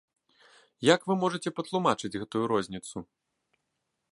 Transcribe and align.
Як 0.95 1.01
вы 1.11 1.17
можаце 1.23 1.49
патлумачыць 1.59 2.13
гэтую 2.21 2.43
розніцу? 2.53 2.97